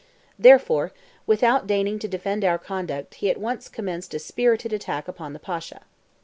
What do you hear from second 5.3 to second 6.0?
the Pasha.